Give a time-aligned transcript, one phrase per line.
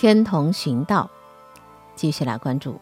[0.00, 1.10] 天童寻道，
[1.96, 2.78] 继续来关注。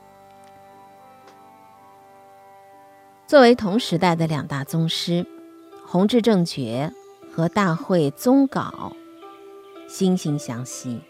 [3.26, 5.26] 作为同时代的两大宗师，
[5.86, 6.92] 弘治正觉
[7.34, 8.92] 和大会宗稿
[9.88, 11.00] 惺惺相惜。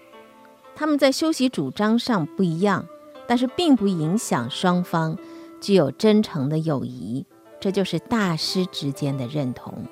[0.76, 2.86] 他们在修习主张上不一样，
[3.26, 5.18] 但是并不影响双方
[5.60, 7.26] 具有真诚的友谊。
[7.58, 9.86] 这就是大师之间的认同，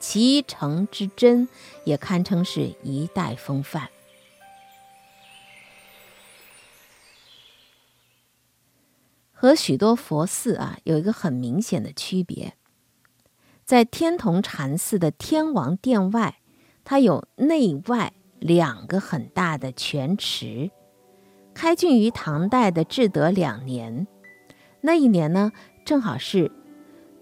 [0.00, 1.48] 其诚之真
[1.84, 3.88] 也堪称是一代风范。
[9.40, 12.54] 和许多佛寺啊有一个很明显的区别，
[13.64, 16.40] 在天童禅寺的天王殿外，
[16.84, 20.72] 它有内外两个很大的泉池。
[21.54, 24.08] 开浚于唐代的至德两年，
[24.80, 25.52] 那一年呢，
[25.84, 26.50] 正好是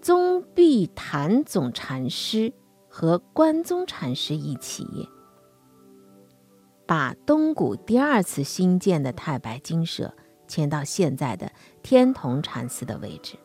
[0.01, 2.51] 宗弼坛总禅师
[2.87, 5.07] 和关宗禅师一起，
[6.87, 10.15] 把东谷第二次新建的太白金舍。
[10.47, 11.51] 迁到现在的
[11.83, 13.35] 天童禅寺的位置，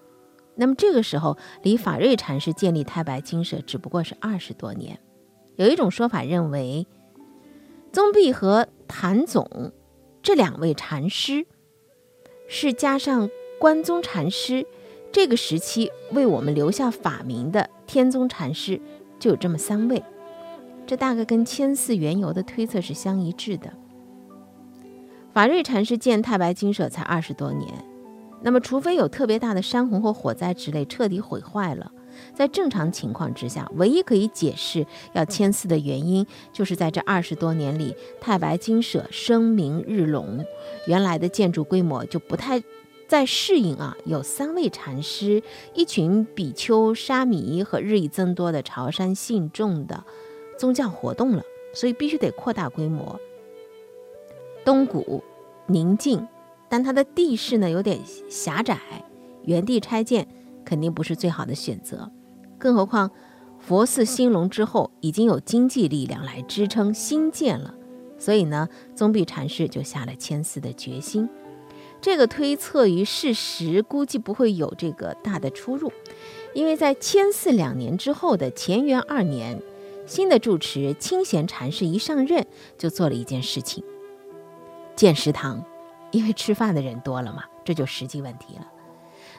[0.54, 4.98] 那么这个时候离法瑞禅师建立太白金舍只不过是二十多年。
[5.56, 6.86] 有一种说法认为，
[7.92, 9.72] 宗弼和谭总
[10.22, 11.46] 这两位禅师
[12.48, 13.28] 是加上
[13.58, 14.66] 关宗禅师
[15.12, 18.80] 这个时期为我们留下法名的天宗禅师，
[19.18, 20.02] 就有这么三位。
[20.86, 23.72] 这大概跟迁寺缘由的推测是相一致的。
[25.32, 27.72] 法瑞禅师建太白金舍才二十多年，
[28.42, 31.90] 那么除非有特别大的山洪或火灾之类彻底毁坏了，
[32.34, 40.44] 在正常情况之下，唯一可以解释要迁寺的原因，就是在这二十多年里，太白金舍声名日隆，
[40.86, 42.62] 原来的建筑规模就不太
[43.08, 50.04] 再适应啊，有三位禅师、一群比丘、沙弥和日益增多的潮山信众的
[50.58, 53.18] 宗教活动了，所以必须得扩大规模。
[54.64, 55.22] 东谷
[55.66, 56.26] 宁静，
[56.68, 58.78] 但它的地势呢有点狭窄，
[59.44, 60.26] 原地拆建
[60.64, 62.10] 肯定不是最好的选择。
[62.58, 63.10] 更何况
[63.58, 67.74] 佛寺兴隆之后，已经有经济力量来支撑新建了，
[68.18, 71.28] 所以呢，宗弼禅师就下了迁寺的决心。
[72.00, 75.92] 这个推测与事实估计不会有这个大的出入，
[76.52, 79.62] 因为在迁寺两年之后的乾元二年，
[80.04, 82.44] 新的住持清闲禅师一上任
[82.76, 83.84] 就做了一件事情。
[84.94, 85.64] 建食堂，
[86.10, 88.66] 因为吃饭的人多了嘛，这就实际问题了。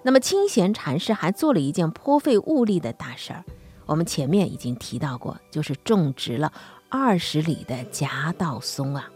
[0.01, 3.43] 那么清闲禅师还做了一件颇费物力的大事儿，
[3.85, 6.51] 我们前面已经提到过，就是种植了
[6.89, 9.09] 二十里的夹道松啊。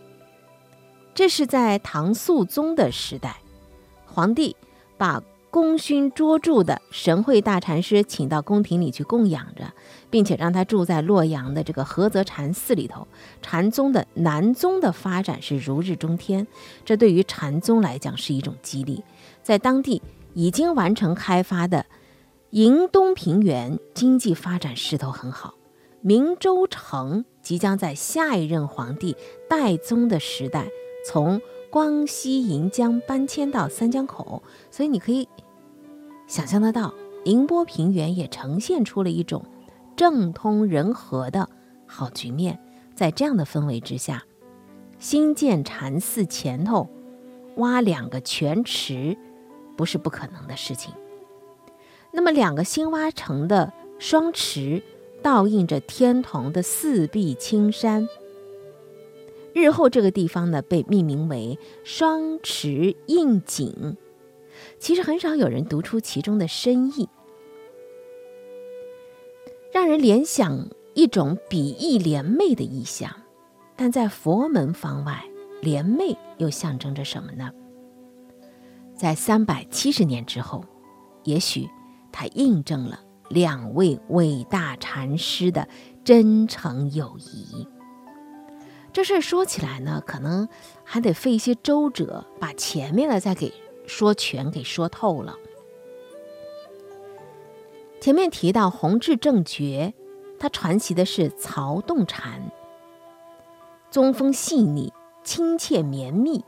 [1.13, 3.37] 这是在唐肃宗的时代，
[4.05, 4.55] 皇帝
[4.97, 5.21] 把。
[5.49, 9.71] 功勋卓著的神会大禅师请到宫廷里去供养着，
[10.09, 13.07] 并且让他住在洛阳的这个菏泽禅寺里头。
[13.41, 16.45] 禅宗的南宗的发展是如日中天，
[16.85, 19.03] 这对于禅宗来讲是一种激励。
[19.41, 20.01] 在当地
[20.33, 21.85] 已经完成开发的
[22.51, 25.55] 迎东平原，经济发展势头很好。
[26.01, 29.15] 明州城即将在下一任皇帝
[29.49, 30.67] 代宗的时代
[31.07, 31.41] 从
[31.77, 35.29] 光西银江搬迁到三江口，所以你可以。
[36.25, 36.91] 想象得到，
[37.23, 39.45] 宁波平原也呈现出了一种
[39.95, 41.47] 政通人和的
[41.85, 42.59] 好局面。
[42.95, 44.23] 在这样的氛围之下，
[44.97, 46.89] 新建禅寺前头
[47.57, 49.15] 挖两个泉池，
[49.75, 50.91] 不是不可能的事情。
[52.11, 54.81] 那么，两个新挖成的双池，
[55.21, 58.09] 倒映着天童的四壁青山。
[59.57, 63.97] 日后，这个地方呢，被命名为双池映景。
[64.79, 67.09] 其实很少有人读出其中的深意，
[69.73, 73.11] 让人联想一种比翼联袂的意象。
[73.75, 75.23] 但在佛门方外，
[75.61, 77.51] 联袂又象征着什么呢？
[78.95, 80.63] 在三百七十年之后，
[81.23, 81.67] 也许
[82.11, 85.67] 它印证了两位伟大禅师的
[86.03, 87.67] 真诚友谊。
[88.97, 90.49] 这事儿说起来呢，可能
[90.83, 93.53] 还得费一些周折，把前面的再给。
[93.85, 95.35] 说全给说透了。
[98.01, 99.93] 前面提到弘治正觉，
[100.39, 102.51] 他传习的是曹洞禅，
[103.91, 104.91] 宗风细腻、
[105.23, 106.43] 亲切绵密，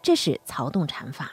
[0.00, 1.32] 这是曹洞禅法。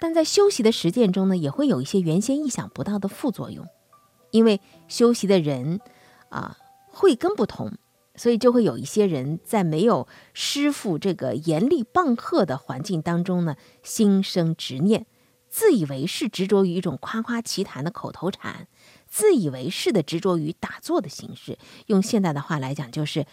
[0.00, 3.64] 但在修习的实践中呢，也会有一些原先意想不到的副作用，
[4.32, 5.80] 因为修习的人
[6.28, 6.58] 啊，
[6.88, 7.70] 慧根不同。
[8.18, 15.06] 所以就会有一些人在没有师傅这个严厉棒喝的环境当中呢，心生执念，
[15.48, 18.68] 自以为是，执着于一种夸夸其谈的口头禅，
[19.06, 21.56] 自以为是的执着于打坐的形式。
[21.86, 23.24] 用现代的话来讲，就是，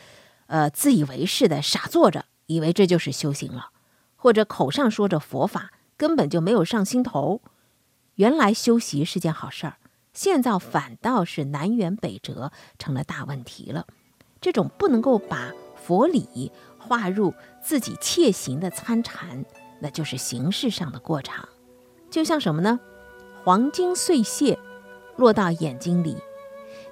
[0.47, 3.71] 呃，自以为是的傻坐着以为这就是修行了，
[4.15, 7.41] 或者口上说着佛法，根本就没有上心头。
[8.15, 9.77] 原来修习是件好事儿，
[10.13, 13.87] 现在反倒是南辕北辙，成了大问题了。
[14.45, 17.33] 这种不能够把佛理划入
[17.63, 19.43] 自己切行的参禅，
[19.79, 21.49] 那就是形式上的过场。
[22.11, 22.79] 就像什么呢？
[23.43, 24.59] 黄金碎屑
[25.15, 26.17] 落到眼睛里，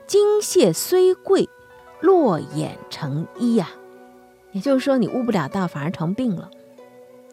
[0.07, 1.47] 金屑虽贵，
[2.01, 3.69] 落眼成医呀。
[4.51, 6.49] 也就是说，你悟不了道，反而成病了。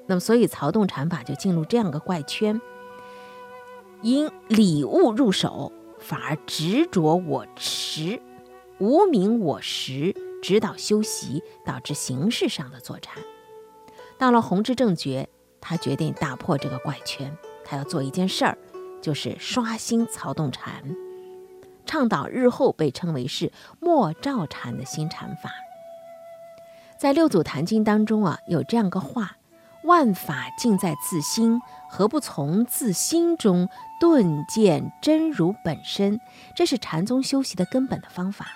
[0.05, 2.61] 那么，所以曹洞禅法就进入这样个怪圈：
[4.03, 8.21] 因礼物入手，反而执着我持，
[8.81, 13.23] 无名我识，指导修习，导致形式上的坐禅。
[14.19, 15.29] 到了弘治正觉，
[15.61, 18.56] 他决定打破这个怪圈，他要做一件事儿，
[19.03, 20.97] 就是刷新曹洞禅，
[21.85, 25.50] 倡导日后被称为是莫照禅的新禅法。
[26.99, 29.37] 在《六祖坛经》当中啊，有这样个话
[29.85, 31.61] ：“万法尽在自心，
[31.91, 33.69] 何不从自心中
[34.00, 36.19] 顿见真如本身？”
[36.56, 38.47] 这是禅宗修习的根本的方法。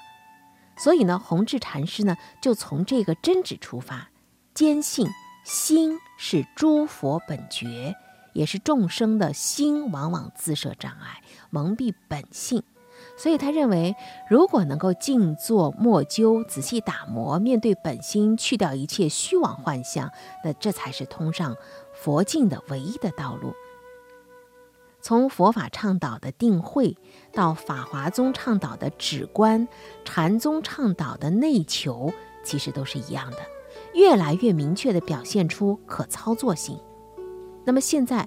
[0.76, 4.08] 所以呢，弘治禅师呢就从这个真旨出发，
[4.54, 5.08] 坚信
[5.44, 7.94] 心是诸佛本觉，
[8.32, 12.62] 也是众生的心往往自设障碍，蒙蔽本性。
[13.16, 13.94] 所以他认为，
[14.28, 20.10] 如果能够静坐默究、仔细打磨，面对本心，去掉一切虚妄幻象，
[20.42, 21.56] 那这才是通上
[21.92, 23.52] 佛境的唯一的道路。
[25.04, 26.96] 从佛法倡导的定慧，
[27.30, 29.68] 到法华宗倡导的止观，
[30.02, 32.10] 禅宗倡导的内求，
[32.42, 33.36] 其实都是一样的，
[33.92, 36.80] 越来越明确地表现出可操作性。
[37.66, 38.26] 那么现在，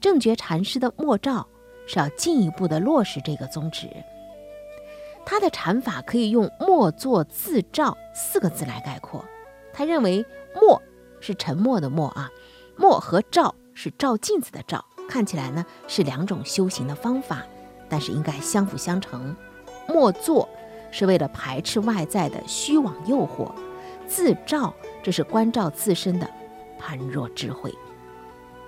[0.00, 1.44] 正觉禅师的默照
[1.84, 3.88] 是要进一步地落实这个宗旨。
[5.26, 9.24] 他的禅法可以用“默坐自照”四个字来概括。
[9.72, 10.24] 他认为
[10.54, 10.80] “默”
[11.18, 12.30] 是沉默的“默”啊
[12.78, 17.42] ，“默”和“照”是照镜子的“照”，看起来呢是两种修行的方法，
[17.88, 19.34] 但是应该相辅相成。
[19.88, 20.48] 默坐
[20.90, 23.52] 是为了排斥外在的虚妄诱惑，
[24.08, 26.28] 自照这是关照自身的
[26.78, 27.72] 般若智慧。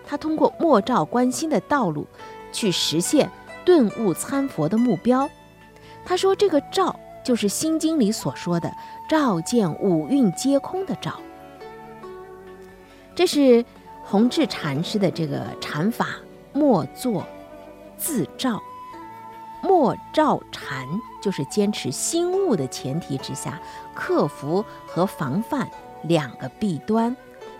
[0.06, 2.06] 他通过默照观心的道路，
[2.52, 3.30] 去实现
[3.64, 5.28] 顿悟参佛的目标。
[6.04, 6.94] 他说：“这个照
[7.24, 8.72] 就是《心经》里所说的
[9.10, 11.18] ‘照见五蕴皆空’的照。”
[13.16, 13.64] 这是
[14.04, 16.10] 弘治禅师的这个禅法，
[16.56, 17.22] 莫坐
[17.98, 18.62] 自照。
[19.62, 20.86] 莫照禅
[21.20, 23.60] 就是坚持心悟的前提之下，
[23.94, 25.68] 克服和防范
[26.04, 27.14] 两个弊端，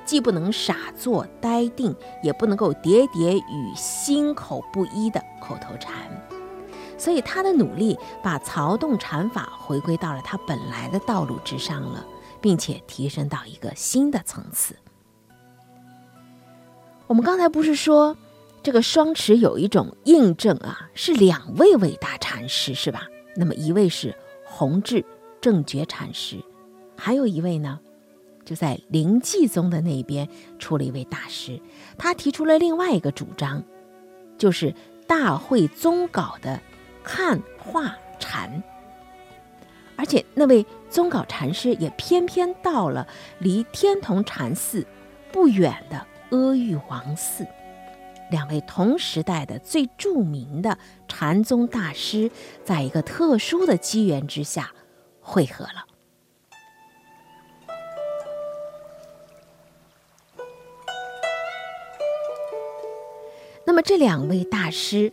[0.05, 5.93] 既不能傻坐呆定，也不能够喋喋与心口不一的口头禅。
[6.97, 12.07] 所以他的努力把曹洞禅法回归到了他本来的道路之上了，
[12.41, 14.77] 并且提升到一个新的层次。
[17.07, 18.17] 我们刚才不是说
[18.67, 23.07] 这个双持有一种印证啊，是两位伟大禅师是吧？
[23.37, 24.13] 那么一位是
[24.45, 25.05] 弘治
[25.41, 26.43] 正觉禅师，
[26.97, 27.79] 还有一位呢，
[28.45, 30.29] 就在灵济宗的那边
[30.59, 31.63] 出了一位大师，
[31.97, 33.63] 他提出了另外一个主张，
[34.37, 34.75] 就是
[35.07, 36.61] 大会宗稿的。
[37.05, 38.61] 看画禅，
[39.95, 43.07] 而且那位宗稿禅师也偏偏到了
[43.39, 44.85] 离天童禅寺
[45.31, 47.47] 不远的阿育王寺，
[48.31, 50.79] 两位同时代的最著名的
[51.09, 52.31] 禅宗大师，
[52.65, 54.73] 在一个特殊的机缘之下
[55.21, 55.87] 汇合了。
[63.65, 65.13] 那么这两位大师。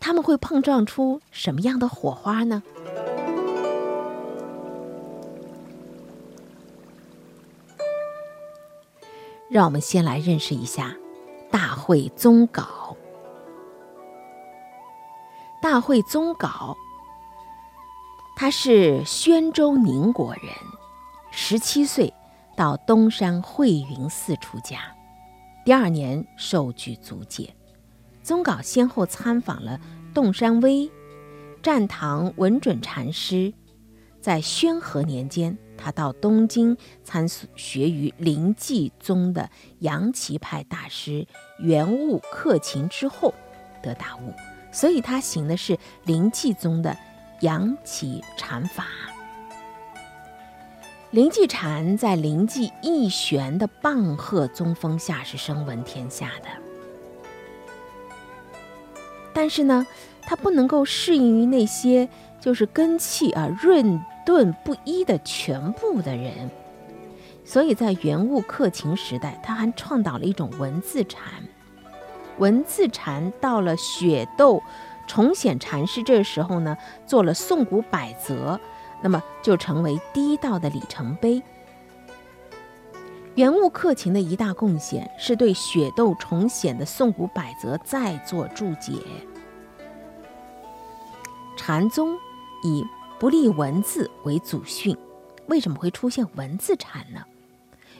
[0.00, 2.62] 他们会碰撞出什么样的火花呢？
[9.50, 10.96] 让我们先来认识一下
[11.58, 12.96] 大会宗稿。
[15.60, 16.76] 大会宗稿，
[18.36, 20.44] 他是宣州宁国人，
[21.32, 22.14] 十七岁
[22.56, 24.78] 到东山慧云寺出家，
[25.64, 27.52] 第二年受具足戒。
[28.22, 29.80] 宗稿先后参访了
[30.14, 30.88] 洞山威、
[31.60, 33.52] 战堂文准禅师，
[34.20, 39.50] 在宣和年间，他到东京参学于灵济宗的
[39.80, 41.26] 杨岐派大师
[41.58, 43.34] 圆悟克勤之后，
[43.82, 44.32] 得大悟，
[44.70, 46.96] 所以他行的是灵济宗的
[47.40, 48.86] 杨岐禅法。
[51.10, 56.48] 灵济禅在灵济义玄的棒喝宗风下是声闻天下的。
[59.32, 59.86] 但是呢，
[60.22, 62.08] 它不能够适应于那些
[62.40, 66.50] 就是根气啊润钝不一的全部的人，
[67.48, 71.42] 所以在元物克勤时代，他还创造了一种文字禅。
[72.36, 74.62] 文字禅到了雪窦
[75.06, 76.76] 重显禅师这时候呢，
[77.06, 78.60] 做了宋古百则，
[79.02, 81.42] 那么就成为第一道的里程碑。
[83.34, 88.92] 元物克勤的一大贡献是对雪窦重显的宋古百则再做注解。
[91.56, 92.14] 禅宗
[92.62, 92.84] 以
[93.18, 94.94] 不立文字为祖训，
[95.46, 97.22] 为什么会出现文字禅呢？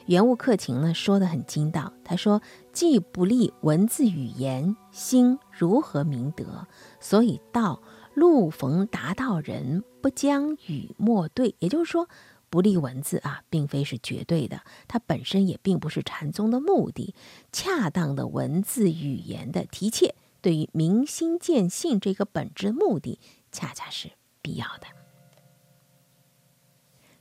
[0.09, 2.41] 元物克勤呢说的很精到，他说
[2.73, 6.67] ：“既不立文字语言，心如何明德？
[6.99, 7.83] 所以道
[8.15, 12.09] 路逢达道人，不将语墨对。”也就是说，
[12.49, 17.15] 不立文字啊，并非是绝对的，它本身也并不是禅宗的目的。
[17.53, 23.21] 恰当的文字语言的提切，对于明心见性这个本质目的，
[23.53, 24.98] 恰恰是必要的。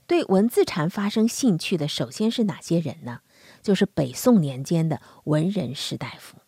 [0.08, 3.20] 对文字禅发生兴趣的，首先是哪些人呢？
[3.62, 6.38] 就是北宋年间的文人士大夫。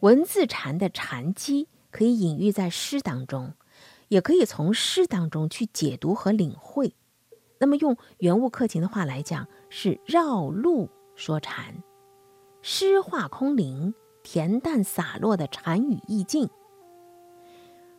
[0.00, 3.52] 文字禅的禅机可以隐喻在诗当中，
[4.08, 6.94] 也可以从诗当中去解读和领会。
[7.58, 11.82] 那么用原物克勤的话来讲，是绕路说禅，
[12.62, 13.92] 诗画空灵，
[14.24, 16.48] 恬淡洒落的禅语意境，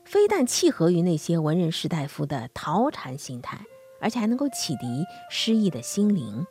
[0.04, 3.68] 非但契合于那些文人士大夫的陶禅心态。
[4.00, 6.46] 而且还能够启迪诗意的心灵，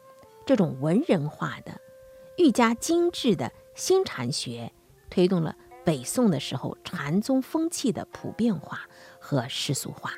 [0.44, 1.80] 这种文人化的、
[2.38, 4.72] 愈加精致的新禅学，
[5.10, 8.80] 推动了北宋的时候禅宗风气的普遍化
[9.18, 10.12] 和世俗化。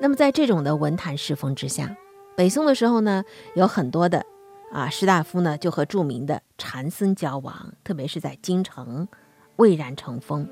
[0.00, 1.96] 那么，在这种的文坛世风之下，
[2.36, 4.24] 北宋的时候呢，有很多的
[4.72, 9.08] 啊士大夫呢，就和著名的禅僧交往，特别是在京城
[9.56, 10.48] 蔚然成风。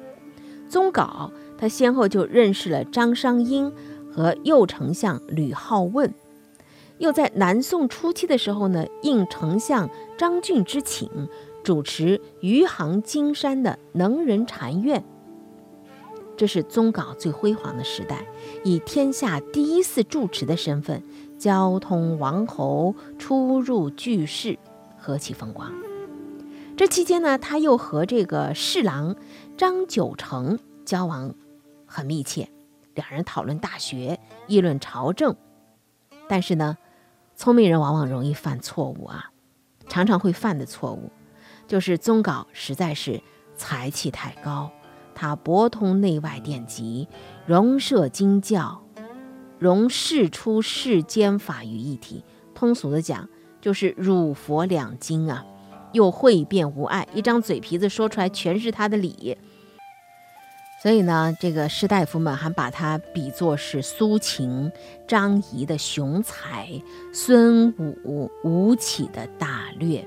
[0.68, 3.72] 宗杲他先后就认识了张商英。
[4.16, 6.14] 和右丞相吕好问，
[6.96, 11.28] 又在南宋初期的时候呢，应丞相张俊之请，
[11.62, 15.04] 主持余杭金山的能人禅院。
[16.34, 18.26] 这是宗杲最辉煌的时代，
[18.64, 21.02] 以天下第一寺住持的身份，
[21.36, 24.58] 交通王侯，出入巨士，
[24.96, 25.70] 何其风光！
[26.74, 29.14] 这期间呢，他又和这个侍郎
[29.58, 31.34] 张九成交往
[31.84, 32.48] 很密切。
[32.96, 35.36] 两人讨论大学，议论朝政，
[36.28, 36.76] 但是呢，
[37.36, 39.30] 聪明人往往容易犯错误啊。
[39.86, 41.12] 常常会犯的错误，
[41.68, 43.22] 就是宗杲实在是
[43.56, 44.70] 才气太高，
[45.14, 47.06] 他博通内外典籍，
[47.46, 48.82] 融摄经教，
[49.60, 52.24] 融世出世间法于一体。
[52.52, 53.28] 通俗的讲，
[53.60, 55.44] 就是儒佛两经啊，
[55.92, 59.36] 又会辩无碍，一张嘴皮子说出来全是他的理。
[60.86, 64.70] 所以呢，这个士大夫们还把他比作是苏秦、
[65.08, 66.80] 张仪的雄才，
[67.12, 67.74] 孙
[68.04, 70.06] 武、吴起的大略。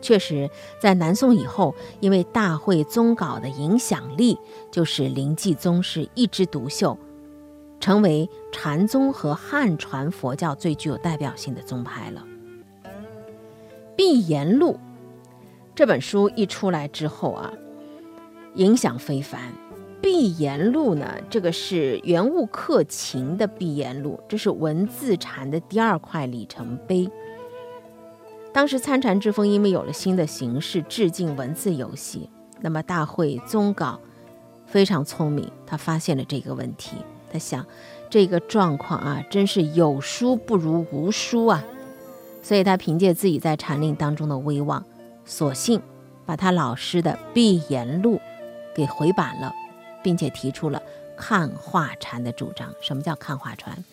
[0.00, 0.48] 确实，
[0.80, 4.38] 在南宋以后，因为大会宗稿的影响力，
[4.70, 6.96] 就是临济宗是一枝独秀，
[7.78, 12.24] 成为禅宗和汉传佛教最具有代表性的宗派了。
[13.94, 14.72] 《碧岩录》
[15.74, 17.52] 这本书一出来之后啊，
[18.54, 19.38] 影响非凡。
[20.00, 27.10] 《碧岩录》呢，这个是元物克勤的《碧岩录》，这是文字禅的第二块里程碑。
[28.52, 32.30] 当时参禅之风因为有了新的形式，致敬文字游戏。
[32.60, 34.00] 那么大会宗稿
[34.66, 36.96] 非常聪明，他发现了这个问题。
[37.30, 37.64] 他想，
[38.08, 41.64] 这个状况啊，真是有书不如无书啊。
[42.42, 44.84] 所以他凭借自己在禅令当中的威望，
[45.24, 45.82] 索性
[46.24, 48.16] 把他老师的《碧岩录》
[48.74, 49.52] 给回版了。
[50.08, 50.82] 并且提出了
[51.18, 52.74] 看画禅的主张。
[52.80, 53.84] 什么叫看画禅？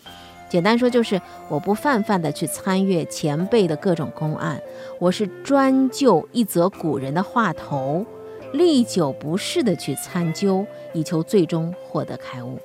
[0.48, 4.62] 简单说就是我不泛泛的去参阅前辈的各种公案，
[4.98, 8.06] 我是专就一则古人的画头，
[8.54, 12.58] 历久不逝的去参究，以求最终获得开悟。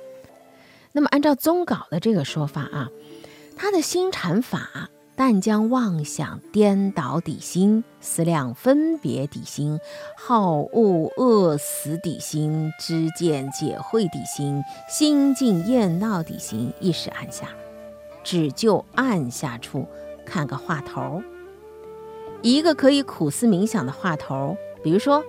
[0.93, 2.89] 那么按照宗稿的这个说法啊，
[3.57, 4.89] 他的新禅法。
[5.23, 9.79] 但将妄想颠倒底心，思量分别底心，
[10.17, 17.49] 好恶恶死底心，知见解会底心，心境厌闹底心，一时按下，
[18.23, 19.85] 只就按下处
[20.25, 21.21] 看个话头，
[22.41, 25.23] 一个可以苦思冥想的话头，比如说，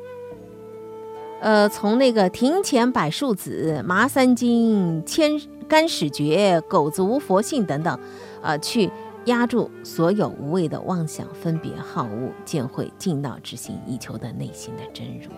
[1.42, 8.00] 呃，从那个庭前柏树子，麻三斤，千干始绝，狗子无佛性等等，
[8.40, 8.90] 呃，去。
[9.26, 15.28] 压住所有无谓的妄想、分别、好恶、见会、尽道之心，以求得内心的真如。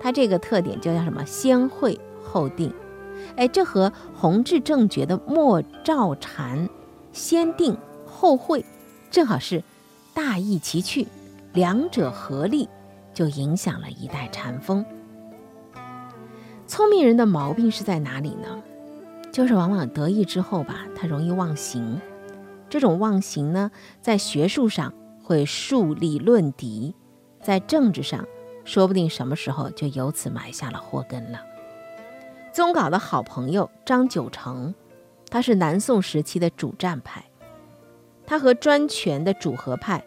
[0.00, 1.24] 它这个特点就叫什么？
[1.24, 2.72] 先会后定。
[3.36, 6.68] 哎，这和弘治正觉的莫照禅
[7.12, 7.76] 先定
[8.06, 8.64] 后会，
[9.10, 9.62] 正好是
[10.14, 11.06] 大异其趣，
[11.52, 12.68] 两者合力
[13.12, 14.84] 就影响了一代禅风。
[16.66, 18.62] 聪明人的毛病是在哪里呢？
[19.32, 22.00] 就是往往得意之后吧，他容易忘形。
[22.68, 23.70] 这种忘形呢，
[24.00, 26.94] 在学术上会树立论敌，
[27.42, 28.26] 在政治上
[28.64, 31.40] 说不定什么时候就由此埋下了祸根了。
[32.52, 34.74] 宗稿的好朋友张九成，
[35.30, 37.24] 他是南宋时期的主战派，
[38.26, 40.04] 他和专权的主和派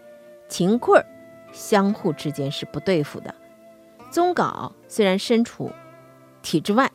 [0.49, 1.03] 秦桧
[1.51, 3.33] 相互之间是不对付的。
[4.09, 5.71] 宗稿虽然身处
[6.41, 6.91] 体制外，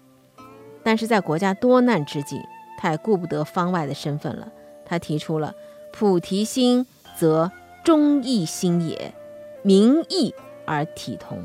[0.83, 2.41] 但是在国家多难之际，
[2.79, 4.53] 他也顾不得方外的身份了。
[4.87, 5.55] 他提出了
[5.93, 6.87] “菩提心
[7.19, 7.53] 则
[7.85, 9.13] 忠义心也，
[9.63, 11.45] 民义而体同”，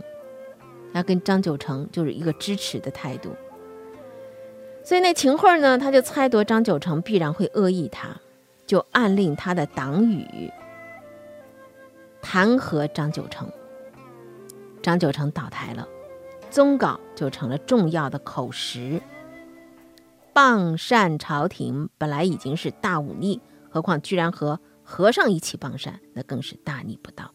[0.94, 3.32] 他跟张九成就是一个支持的态度。
[4.84, 8.16] 所以那秦桧呢，他就猜度张九成必然会恶意他，
[8.66, 10.50] 就暗令他的党羽
[12.22, 13.50] 弹劾张九成。
[14.82, 15.88] 张九成倒台了，
[16.50, 19.00] 宗稿就成了重要的口实。
[20.34, 27.34] 傍善朝廷本来已经是大忤逆，何况居然和和尚一起傍善，那更是大逆不道。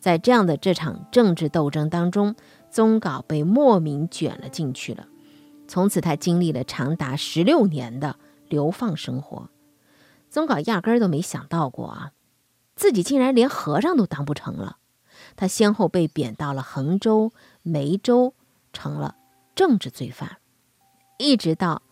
[0.00, 2.34] 在这样的这场政治斗争当中，
[2.70, 5.06] 宗稿被莫名卷了进去了。
[5.68, 8.16] 从此，他经历了长达十六年的
[8.48, 9.50] 流放生活。
[10.30, 12.12] 宗稿压根儿都没想到过啊，
[12.74, 14.78] 自己竟然连和尚都当不成了。
[15.36, 18.34] 他先后被贬到了衡州、梅州，
[18.72, 19.16] 成了
[19.54, 20.38] 政治罪犯。
[21.18, 21.82] 一直到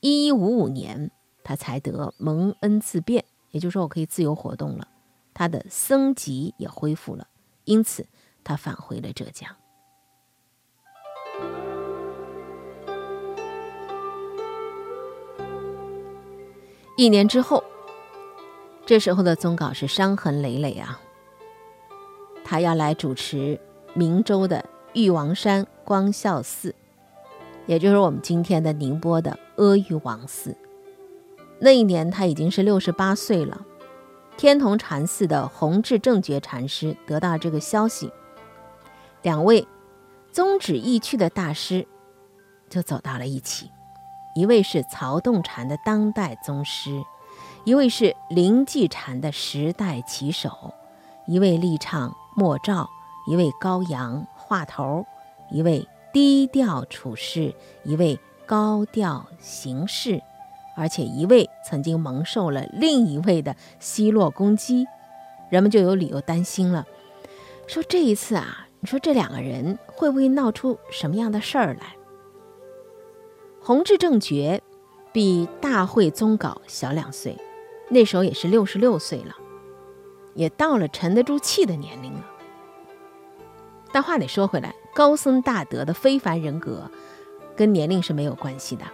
[0.00, 1.10] 一一五五年，
[1.44, 4.88] 他才得蒙恩自辩，也就是说，我可以自由活动了。
[5.34, 7.26] 他的僧籍也恢复了，
[7.64, 8.06] 因此
[8.42, 9.54] 他返回了浙江。
[16.96, 17.62] 一年之后，
[18.86, 20.98] 这时候的宗稿是伤痕累累啊。
[22.42, 23.60] 他要来主持
[23.94, 26.74] 明州的玉王山光孝寺，
[27.66, 30.56] 也就是我们今天的宁波的阿育王寺。
[31.58, 33.60] 那一年他已经是六十八岁了。
[34.38, 38.10] 天童禅寺的弘治正觉禅师得到这个消息，
[39.20, 39.68] 两位
[40.32, 41.86] 宗旨异趣的大师
[42.70, 43.70] 就走到了一起。
[44.34, 47.02] 一位是曹洞禅的当代宗师，
[47.64, 50.72] 一位是灵济禅的时代旗手，
[51.26, 52.88] 一位力唱莫照，
[53.26, 55.04] 一位高扬话头，
[55.50, 58.18] 一位低调处事，一位
[58.50, 60.20] 高调行事，
[60.74, 64.88] 而且一位曾经蒙受了另一位的奚落攻击，
[65.50, 66.84] 人们就有理由担心了，
[67.68, 71.94] 说这一次啊，你说这两个人会不会闹出什么样的事儿来？
[73.62, 74.60] 弘治正觉
[75.12, 77.38] 比大会宗稿小两岁，
[77.88, 79.36] 那时候也是六十六岁了，
[80.34, 82.26] 也到了沉得住气的年龄了。
[83.92, 86.90] 但话得说回来，高僧大德的非凡人格
[87.60, 88.86] 跟年龄是没有关系的。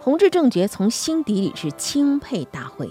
[0.00, 2.90] 弘治正觉从心底里是钦佩大会。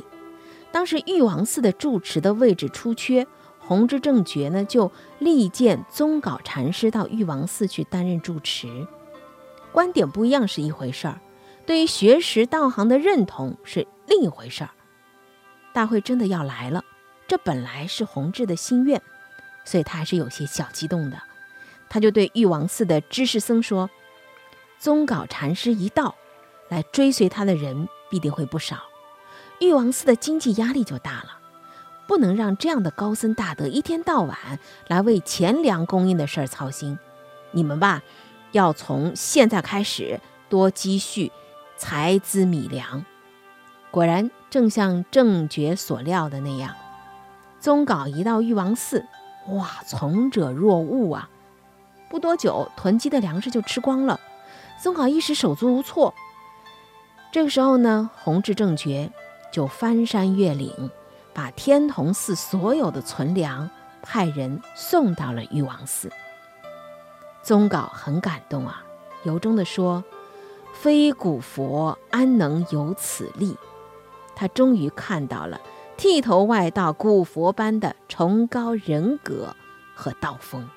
[0.72, 3.26] 当时玉王寺的住持的位置出缺，
[3.58, 8.86] 弘治正觉呢就力荐宗稿禅师到玉王寺去担任住持。
[9.72, 11.20] 观点不一样是一回事儿，
[11.66, 14.70] 对于学识道行的认同是另一回事儿。
[15.74, 16.84] 大会真的要来了，
[17.28, 19.02] 这本来是弘治的心愿，
[19.64, 21.20] 所以他还是有些小激动的。
[21.90, 23.90] 他就对玉王寺的知识僧说
[24.80, 26.16] ：“宗稿禅师一到，
[26.70, 28.78] 来追随他的人必定会不少，
[29.60, 31.40] 玉王寺的经济压力就大了，
[32.08, 34.38] 不能让这样的高僧大德一天到晚
[34.88, 36.98] 来为钱粮供应的事儿操心。
[37.52, 38.02] 你们吧。”
[38.52, 41.30] 要从现在开始多积蓄
[41.76, 43.04] 财资米粮。
[43.92, 46.74] 果然，正像正觉所料的那样，
[47.60, 49.06] 宗稿一到玉王寺，
[49.50, 51.30] 哇，从者若鹜啊！
[52.10, 54.18] 不多久，囤积的粮食就吃光了。
[54.86, 56.14] 宗稿一时手足无措。
[57.32, 59.12] 这个时候呢，弘治正觉
[59.52, 60.92] 就翻山越岭，
[61.34, 63.68] 把天童寺所有的存粮
[64.04, 66.12] 派人送到了玉王寺。
[67.42, 68.86] 宗稿很感动啊，
[69.24, 70.04] 由衷地说
[70.72, 73.58] ：“非古佛安能有此力？”
[74.38, 75.60] 他终于看到了
[75.98, 79.56] 剃头外道古佛般的崇高人格
[79.96, 80.70] 和道风。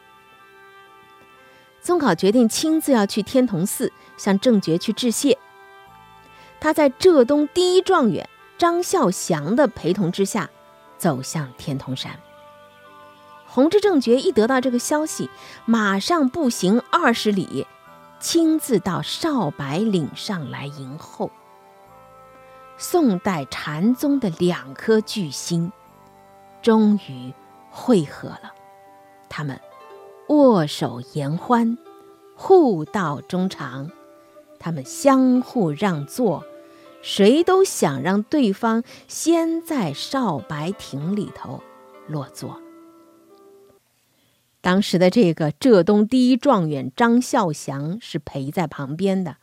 [1.88, 5.38] 宗考决定亲自要去天童寺向正觉去致谢。
[6.60, 10.50] 他在浙东第一状元张孝祥的陪同之下，
[10.98, 12.20] 走向天童山。
[13.46, 15.30] 弘治正觉一得到这个消息，
[15.64, 17.66] 马上步行二十里，
[18.20, 21.30] 亲自到少白岭上来迎候。
[22.76, 25.72] 宋代禅宗的两颗巨星，
[26.60, 27.32] 终于
[27.70, 28.52] 汇合了。
[29.30, 29.58] 他们
[30.28, 31.78] 握手言欢，
[32.34, 33.90] 互道衷肠。
[34.58, 36.44] 他们相互让座，
[37.00, 41.62] 谁都想让对方先在少白亭里头
[42.06, 42.60] 落座。
[44.60, 49.36] 当时的这个浙东第一状元张孝祥是陪在旁边的，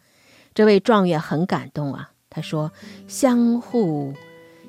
[0.54, 2.12] 这位状元很感动啊。
[2.30, 2.71] 他说
[3.08, 4.13] ：“相互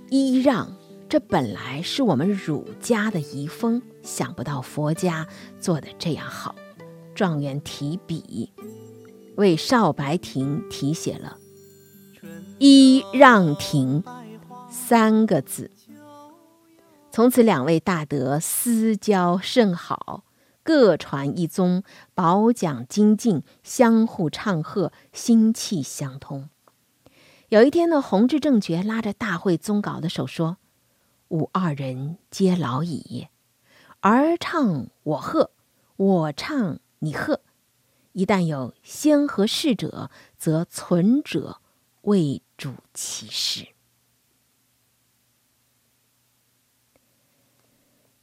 [0.09, 0.77] 依让，
[1.09, 5.27] 这本来是我们儒家的遗风，想不到佛家
[5.61, 6.55] 做的这样好。”
[7.15, 8.53] 状元提笔
[9.37, 11.37] 为少白亭题写了
[12.59, 14.05] “依让亭”
[14.71, 15.71] 三个字。
[17.11, 20.25] 从此，两位大德私交甚好。
[20.63, 26.51] 各传一宗，褒奖精进，相互唱和，心气相通。
[27.49, 30.57] 有一天呢，弘治正觉拉着大会宗稿的手说
[31.31, 33.29] ：“吾二人皆老矣，
[34.09, 35.51] 儿唱我和，
[35.97, 37.41] 我唱你和。
[38.13, 41.61] 一旦有先和逝者，则存者
[42.03, 43.69] 为主其事。”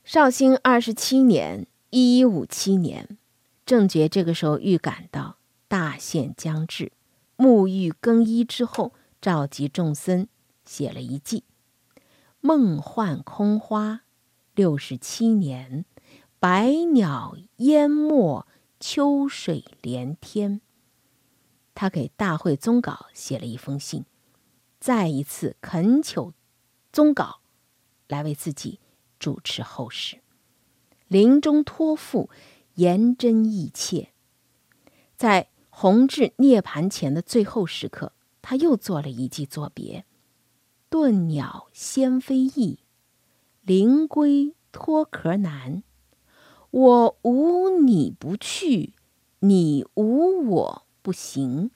[0.06, 1.68] 绍兴二十七年。
[1.90, 3.20] 一一五七年，
[3.68, 6.92] 郑觉这个时候预感到大限将至，
[7.38, 10.28] 沐浴更衣之后，召集众僧
[10.66, 11.44] 写了一记
[12.42, 13.92] 《梦幻空花》。
[14.56, 15.84] 六十七年，
[16.40, 18.46] 百鸟淹没，
[18.80, 20.62] 秋水连天。
[21.74, 24.06] 他给大会宗稿写了一封信，
[24.80, 26.34] 再一次恳求
[26.92, 27.42] 宗稿
[28.08, 28.80] 来为自己
[29.18, 30.20] 主持后事。
[31.08, 32.30] 临终托付，
[32.76, 34.10] 言真意切。
[35.18, 38.14] 在弘治涅盘前的最后时刻，
[38.44, 40.06] 他又做了一记作别
[40.92, 42.83] ：“顿鸟先飞翼，
[43.64, 45.84] 灵龟脱壳难。
[46.72, 48.94] 我无你不去，
[49.40, 51.72] 你无我不行。”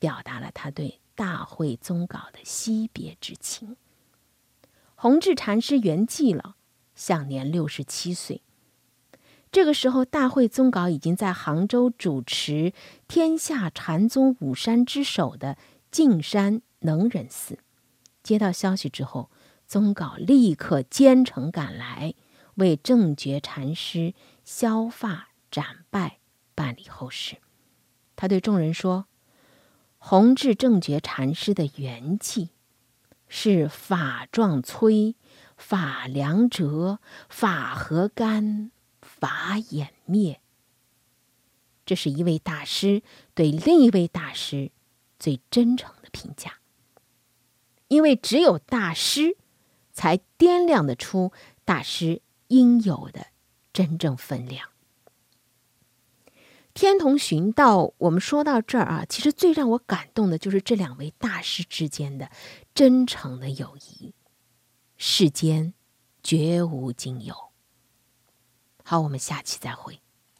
[0.00, 3.76] 表达了他对大会宗稿的惜别之情。
[4.96, 6.56] 弘治禅师圆寂了，
[6.96, 8.42] 享年六十七岁。
[9.52, 12.72] 这个时候，大会宗稿已经在杭州主持
[13.06, 15.56] 天下禅宗五山之首的
[15.92, 17.58] 径山能仁寺。
[18.22, 19.30] 接到消息之后，
[19.72, 22.12] 宗稿立刻兼程赶来，
[22.56, 24.12] 为正觉禅师
[24.44, 26.18] 削发斩拜，
[26.54, 27.38] 办理后事。
[28.14, 29.06] 他对众人说
[29.96, 32.50] ：“弘治正觉禅师的元气，
[33.28, 35.14] 是法状摧，
[35.56, 36.98] 法梁折，
[37.30, 40.42] 法和干。”法湮灭，
[41.86, 43.02] 这是一位大师
[43.34, 44.70] 对另一位大师
[45.18, 46.58] 最真诚的评价。
[47.88, 49.36] 因为只有大师，
[49.92, 51.32] 才掂量得出
[51.64, 53.28] 大师应有的
[53.72, 54.68] 真正分量。
[56.74, 62.30] 天童寻道，我们说到这儿啊，其实最让我感动的就是这两位大师之间的
[62.74, 64.14] 真诚的友谊，
[64.96, 65.74] 世间
[66.22, 67.34] 绝无仅有。
[68.84, 70.01] 好，我们下期再会。